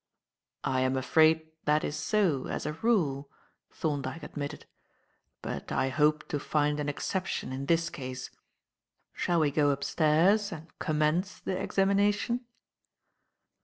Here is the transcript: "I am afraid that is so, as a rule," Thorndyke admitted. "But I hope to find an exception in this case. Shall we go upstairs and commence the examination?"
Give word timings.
"I 0.63 0.81
am 0.81 0.97
afraid 0.97 1.47
that 1.65 1.83
is 1.83 1.95
so, 1.95 2.47
as 2.47 2.65
a 2.65 2.73
rule," 2.73 3.29
Thorndyke 3.69 4.23
admitted. 4.23 4.65
"But 5.43 5.71
I 5.71 5.89
hope 5.89 6.27
to 6.29 6.39
find 6.39 6.79
an 6.79 6.89
exception 6.89 7.51
in 7.51 7.67
this 7.67 7.91
case. 7.91 8.31
Shall 9.13 9.39
we 9.39 9.51
go 9.51 9.69
upstairs 9.69 10.51
and 10.51 10.69
commence 10.79 11.37
the 11.39 11.55
examination?" 11.55 12.43